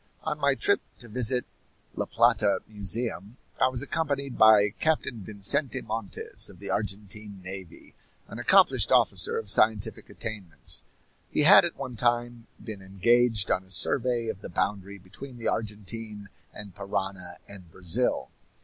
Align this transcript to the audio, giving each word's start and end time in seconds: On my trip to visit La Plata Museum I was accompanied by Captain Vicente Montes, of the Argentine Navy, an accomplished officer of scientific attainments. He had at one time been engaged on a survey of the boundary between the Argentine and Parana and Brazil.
On 0.23 0.39
my 0.39 0.55
trip 0.55 0.81
to 0.97 1.07
visit 1.07 1.45
La 1.95 2.05
Plata 2.07 2.63
Museum 2.67 3.37
I 3.61 3.67
was 3.67 3.83
accompanied 3.83 4.35
by 4.35 4.71
Captain 4.79 5.19
Vicente 5.23 5.79
Montes, 5.83 6.49
of 6.49 6.57
the 6.57 6.71
Argentine 6.71 7.39
Navy, 7.43 7.93
an 8.27 8.39
accomplished 8.39 8.91
officer 8.91 9.37
of 9.37 9.47
scientific 9.47 10.09
attainments. 10.09 10.81
He 11.29 11.43
had 11.43 11.65
at 11.65 11.75
one 11.77 11.97
time 11.97 12.47
been 12.63 12.81
engaged 12.81 13.51
on 13.51 13.63
a 13.63 13.69
survey 13.69 14.27
of 14.27 14.41
the 14.41 14.49
boundary 14.49 14.97
between 14.97 15.37
the 15.37 15.49
Argentine 15.49 16.29
and 16.51 16.73
Parana 16.73 17.37
and 17.47 17.69
Brazil. 17.71 18.31